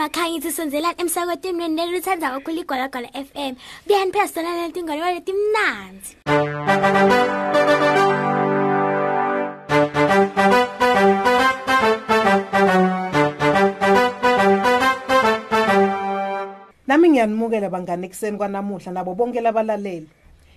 [0.00, 3.52] makhanyisi sonzelani emsakotweni wenu nelithanda kakhulu igolagala FM
[3.86, 6.12] biyani phela sona letingane letimnanzi
[16.88, 20.08] nami ngiyanimukela bangane ekuseni kwanamuhla nabo bonke labalaleli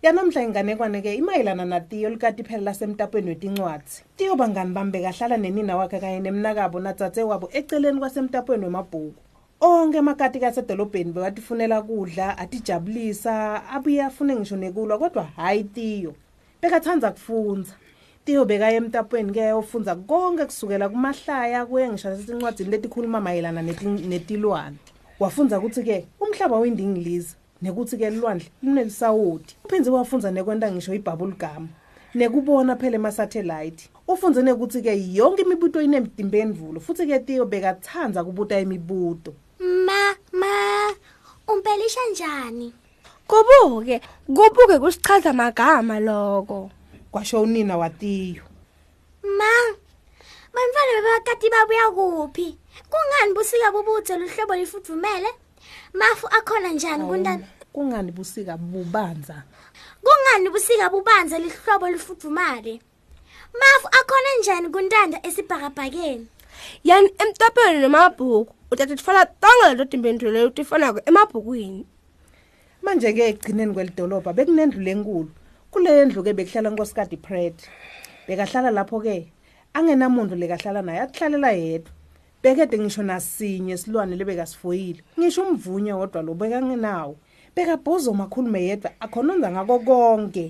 [0.00, 6.24] yanamhla inganekwane-ke imayelana natiyo likati phela lasemtapweni wetincwadzi tiyo bangani bambe kahlala nenina wakhe kanye
[6.24, 9.25] nemnakabo natsatse wabo eceleni kwasemtapweni wemabhuku
[9.60, 16.14] onke amakati kasedolobheni bewatifunela kudla atijabulisa abuye afune ngisho nekulwa kodwa hhayi tiyo
[16.62, 17.72] bekathandza kufunza
[18.24, 24.76] tiyo bekaye emtapweni ke yofundza konke kusukela kumahlaya kuye ngisho nasetincwadini letikhuluma mayelana netilwane
[25.20, 31.68] wafundza ukuthi-ke umhlaba wendingiliza nekuthi-ke lulwandle lunelisawoti uphindze wafunza nekwenta ngisho ibhabulugama
[32.14, 39.32] nekubona phela emasathelayithi ufunze nekuthi-ke yonke imibuto inemdimbemvulo futhi-ke tiyo bekathandza kubuta imibuto
[41.48, 42.72] Umpelisha njani?
[43.26, 46.70] Kubuke, kubuke kusichaza magama lokho.
[47.10, 48.42] Kwasho unina watiyo.
[49.22, 49.52] Ma,
[50.54, 52.58] bantwana bebakati babuya kuphi?
[52.90, 55.28] Kungani busika bubuthe luhlobo lifudvumele?
[55.94, 57.46] Mafu akhona njani kuntana?
[57.72, 59.42] Kungani busika bubanza?
[60.02, 62.80] Kungani busika bubanza lihlobo lifudvumale?
[63.54, 66.26] Mafu akhona njani kuntanda esibhakabhakeni?
[66.84, 71.86] Yani emtapweni nomabhuku utatithola tonke lento impendule utifana emabhukwini
[72.82, 75.30] manje ke egcineni kwelidolobha bekunendlu lenkulu
[75.70, 77.54] kule ndlu ke bekuhlala uNkosikadi Pred
[78.26, 79.30] bekahlala lapho ke
[79.74, 81.92] angenamuntu lekahlala naye akuhlalela yedwa
[82.42, 87.14] bekede ngisho nasinye silwane lebekasifoyile ngisho umvunya wodwa lo bekangenawo
[87.54, 90.44] bekabhozo makhulume yedwa akhononza ngako konke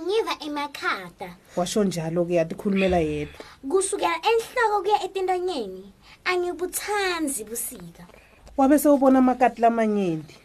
[0.00, 3.34] ngiva emakhata washo njalo kuyatikhulumela yedwa
[3.70, 5.84] kusukela enhloko kuya etintanyeni
[6.24, 8.04] angibuthanzi busika
[8.56, 10.36] wabe sewubona amakati lamanyenti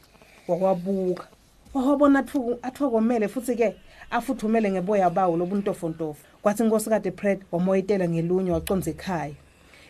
[0.48, 1.28] wakwabuka
[1.74, 2.20] wawabona
[2.68, 3.70] athokomele futhi-ke
[4.10, 9.36] afuthumele ngeboya bawo lobuntofontofo kwathi inkosikazi pred wamoyitela ngelunye waconza ekhaya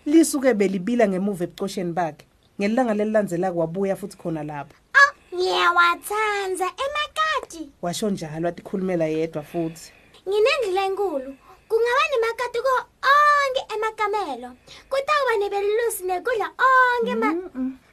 [0.10, 2.26] lisuke belibila ngemuva ebucosheni bakhe
[2.58, 4.76] ngelilanga lelilandzelako wabuya futhi khona lapho
[5.36, 9.92] ngiyawathanda emakati washo njalo watikhulumela yedwa futhi
[10.30, 11.32] nginendlela enkulu
[11.70, 12.74] kungaba nemakati ko
[13.12, 14.50] onke emakamelo
[14.92, 17.30] kutawuba nebelilusi nekudla onke ma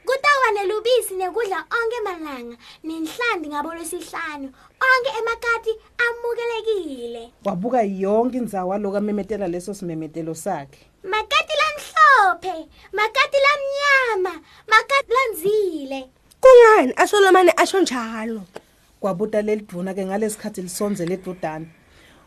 [0.08, 4.48] kutawuba nelubisi nekudla onke malanga nenhlandi ngabolwesihlanu
[4.92, 5.72] onke emakati
[6.04, 10.82] amukelekile wabuka yonke indzawo aloku amemetela leso simemetelo sakhe
[11.12, 12.56] makati lamhlophe
[12.98, 14.34] makati lamnyama
[14.72, 16.00] makati lanzile
[16.42, 18.42] kungani asolomane asho njalo
[19.00, 21.66] kwabuta leliduna ke ngalesikhathi lisonze ledudana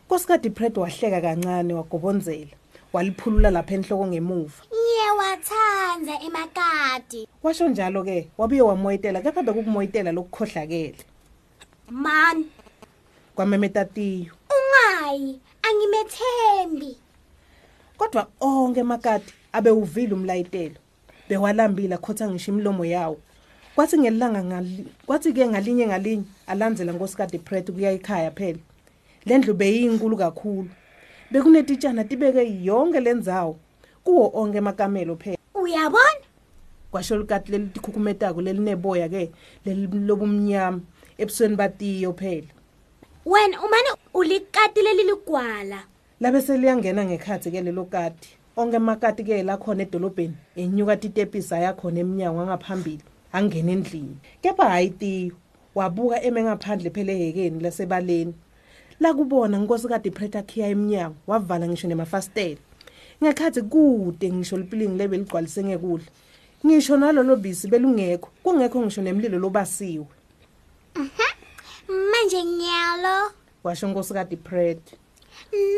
[0.06, 2.50] Nkosikadi Pred wahleka kancane wagobonzela
[2.92, 10.96] waliphulula lapha enhloko ngemuva ngiyawathanza emakadi washo njalo ke wabuye wamoyitela kepha bekukumoyitela lokukhohlakele
[11.90, 12.44] man
[13.36, 16.96] kwamememtatiyo ungayi angimethembi
[17.98, 20.78] kodwa onke emakadi abe uvile umlayitelo
[21.28, 23.18] bewalambila khotha ngisho imlomo yawo
[23.76, 28.58] kwathi ngelanga ngali kwathi ke ngalinye ngalinye alandzela nkosikade Pret kuya ekhaya phela
[29.28, 30.70] lendlu beyinkulu kakhulu
[31.32, 33.52] bekunetitshana tibeke yonke lendzawo
[34.04, 36.22] kuwo onke emakamelo phela uyabona
[36.90, 39.22] kwasho likati leli tikhukumetako lelineboya ke
[39.66, 40.80] lelilobumnyama
[41.20, 42.48] ebusweni batiyo phela
[43.28, 45.78] wena umane ulikati leli ligwala
[46.22, 52.40] labe seliyangena ngekhathi ke lelo kati onke makati ke lakhona edolobheni enyuka titepisa yakhona eminyango
[52.48, 53.04] ngaphambili
[53.36, 55.34] angena endlini kepha hayi tiyo
[55.74, 58.34] wabuka eme ngaphandle phele ehekeni lasebaleni
[59.00, 62.60] la kubona nkosikade pretakhiya emnyango wavala ngisho nemafastela
[63.22, 66.06] ngekhathi kude ngisho lipilingi lebe ligcwalise ngekudla
[66.66, 70.06] ngisho nalolo bisi belungekho kungekho ngisho nemlilo lobasiwe
[70.94, 71.34] mhm.
[72.10, 73.32] manje ngiyalo
[73.64, 74.80] washo nkosikade pret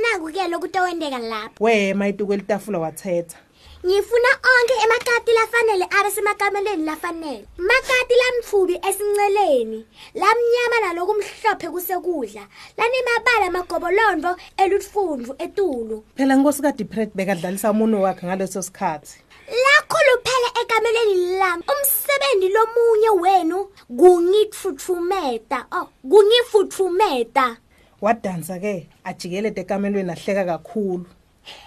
[0.01, 3.39] naku-ke lokutawendeka lapho wema ituku elitafula wathetha
[3.87, 12.43] ngifuna onke emakati lafanele abe semakamelweni lafanele makati lamthubi esinceleni lamnyama nalokumhlophe kusekudla
[12.77, 19.17] lanemabala amagobolondo elutfundvu etulu phela inkosi kadipret bekadlalisa umuno wakhe ngaleso sikhathi
[19.63, 23.59] lakhuluphele ekameleni lami umsebenzi lomunye wenu
[23.99, 27.57] kungitfuthumeta oh kungifuthumeta
[28.01, 31.07] wadansa ke ajikelede ekamelweni ahleka kakhulu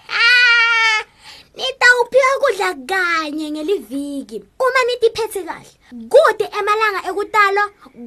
[0.06, 0.21] ha
[1.56, 5.72] nitawuphiwa kudla kanye ngeliviki uma nitiphethe kahle
[6.12, 7.64] kude emalanga ekutalwa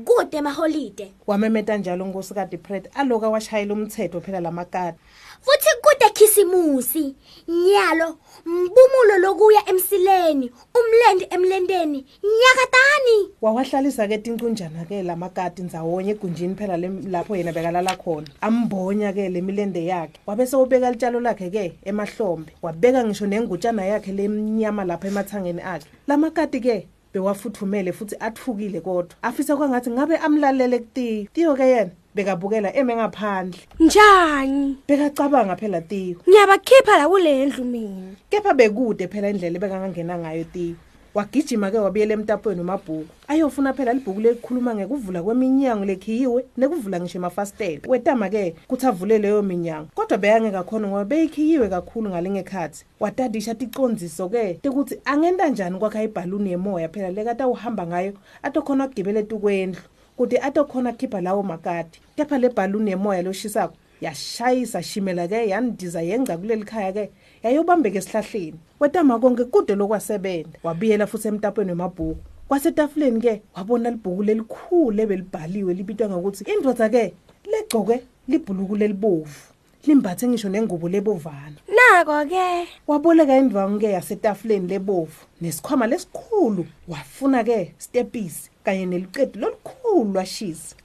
[0.08, 5.00] kude emaholide wamemeta njalo nkosikazi pret aloku awashayela umthetho phela lamakati
[5.46, 7.16] futhi kude khisimusi
[7.48, 12.06] nyalo mbumulo lokuya emsileni umlendi emlendeni
[12.40, 16.78] nyakatani wawahlalisa ke tinqunjana ke lamakati ndzawonye egunjini phela
[17.14, 23.04] lapho yena bekalala khona ambonya ke lemilende yakhe wabese ubeka litshalo lakhe ke emahlombe wabeka
[23.06, 26.76] ngisho nengutshana yakhe lemnyama lapha emathangeni akhe lamakati ke
[27.14, 33.60] bewafuthumele futhi athukile kodwa afisa kwangathi ngabe amlalele kutiyo tiyo ke yena bekabukela eme ngaphandle
[33.80, 40.44] njani bekacabanga phela tiyo ngiyabakhipha la kule ndlu mina kepha bekude phela indlela bekangangena ngayo
[40.48, 40.76] tiyo
[41.14, 47.84] wagijima ke wabuyela emtapweni wamabhuku ayofuna phela libhuku lelikhuluma ngekuvula kweminyango lekhiyiwe nekuvula ngisho emafastela
[47.88, 54.30] wetama ke kuthi avule leyo minyango kodwa beyangeka khona ngoba beyikhiyiwe kakhulu ngalengekhathi watadisha ticondziso
[54.30, 58.14] ke tekuthi angenta njani kwakhe ibhaluni yemoya phela lekatawuhamba ngayo
[58.44, 59.82] atokhona kugibela etukwendlu
[60.18, 66.66] kude atokhona akhipha lawo makati kepha le bhaluni yemoya loshisako yashayisa shimela-ke yandiza yenca kuleli
[66.70, 67.04] khaya-ke
[67.44, 72.16] yayobambeka esihlahleni wetama konke kude lokwasebenza wabuyela futhi emtapweni wemabhuku
[72.48, 77.04] kwasetafuleni-ke wabona libhuku lelikhulu ebelibhaliwe libitwa ngokuthi indoda-ke
[77.52, 77.96] legcoke
[78.32, 79.40] libhuluku lelibovu
[79.88, 81.60] limbathe ngisho nengubo lebovana
[81.94, 90.12] nako ke waboleka imvamu ke yasetafuleni lebovu nesikhwama lesikhulu wafuna ke stepisi kanye neliqedi lolukhulu
[90.14, 90.76] lwashisa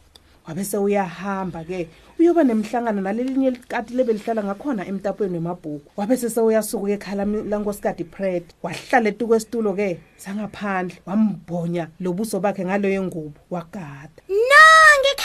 [0.48, 1.88] wabese uyahamba ke
[2.18, 9.34] uyoba nemhlangano nalelinye elikati lebelihlala ngakhona emtapweni wemabhuku wabese sewuyasuka ekhala lankosikadi pred wahlala etuku
[9.34, 14.12] esitulo ke sangaphandle wambhonya lobuso bakhe ngaleyo ngubo wagada
[14.48, 14.64] no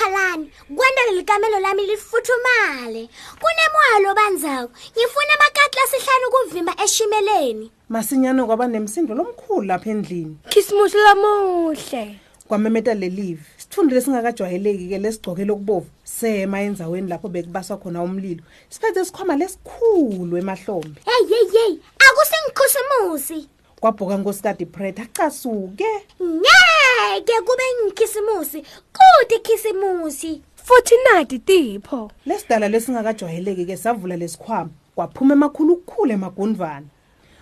[0.01, 3.09] emakhalani kwenta leligamelo lami lifuthumale
[3.39, 12.19] kunemoya lobanzako ngifuna amakati lasihlanu kuvimba eshimeleni masinyane kwaba nemsindo lomkhulu lapha endlini khisimusi lamuhle
[12.47, 19.35] kwamemeta lelive sithundile singakajwayeleki ke lesigcoke lokubovu sema endzaweni lapho bekubaswa khona umlilo siphethe sikhwama
[19.35, 21.77] lesikhulu emahlombe hey hey hey
[22.09, 23.49] akusingikhusimusi
[23.85, 25.87] kwabhuka nkosikadi Brett acasuke
[26.23, 28.61] ngeke kube ngikhisimusi
[28.97, 36.87] kude khisimusi futhi nadi tipho lesidala lesingakajwayeleki ke savula lesikhwama kwaphuma emakhulu ukukhula emagundvana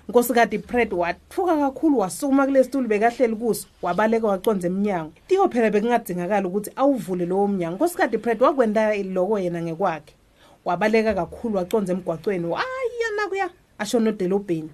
[0.10, 6.72] nkosikadi Brett wathuka kakhulu wasuma kulesitulo bekahleli kuso wabaleka waconza eminyango tiyo phela bekungadzingakala ukuthi
[6.76, 10.12] awuvule lowo mnyango nkosikadi Brett wakwenda lokho yena ngekwakhe
[10.66, 13.50] wabaleka kakhulu waconza emgwaqweni wayi yana kuya
[13.80, 14.70] asho nodelobheni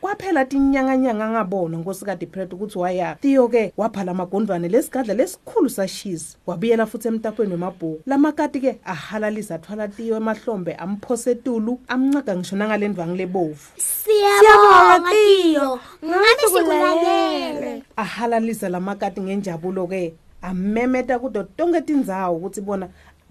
[0.00, 6.86] kwaphela tinyanganyanga angabona nkosikazi Pret ukuthi waya Theo ke waphala amagondwane lesigadla lesikhulu sashiza wabuyela
[6.86, 13.58] futhi emtapweni wemabhuku lamakati ke ahalalisa athwala Theo emahlombe amphose etulu amncaka ngisho nangalendwa ngilebovu
[13.76, 22.88] siyabonga Theo ngabe sikulalele ahalalisa lamakati ngenjabulo ke amemeta kudo tonke tindzawo ukuthi bona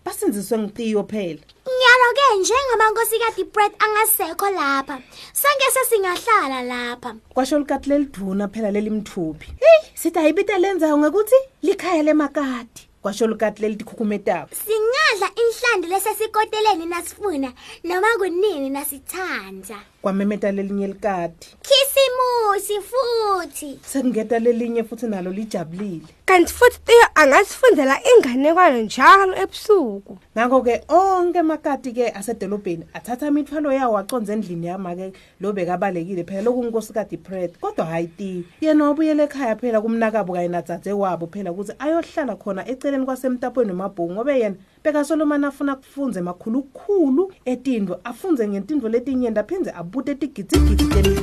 [0.10, 1.42] basinziswe ngitiyo phela
[1.82, 5.02] nyalo-ke njengamankosikadi bret angasekho lapha
[5.34, 11.40] sangese singahlala lapha kwasho likati leli duna phela leli mthubi heyi sithi ayibita lenzayo ngekuthi
[11.62, 19.80] likhaya lemakadi kwasho likati leli tikhukhumetako Sing- Sadla inhlandi lesesikoteleni nasifuna noma kunini nasithanda.
[20.02, 21.36] Kwamemeta lelinye likadi.
[21.62, 23.80] Khisimusi futhi.
[23.86, 26.02] Sekungeta lelinye futhi nalo lijabulile.
[26.26, 30.18] Kanti futhi Tiyo angasifundela inganekwane njalo ebusuku.
[30.38, 36.24] Ngakho ke onke amakati ke asedolobheni athatha imithwalo yawo aconze endlini yama ke lo bekabalekile
[36.24, 41.52] phela lokunkosikadi Pret kodwa hayi Tiyo yena obuyele ekhaya phela kumnakabo kanye nadzadze wabo phela
[41.52, 48.90] ukuthi ayohlala khona eceleni kwasemtapweni nomabhongo ngobe yena bekasolomani afuna kufunze makhulukhulu etindlu afunze ngetindlu
[48.90, 51.22] letinyenda aphinze abute tigidzigidzi telilu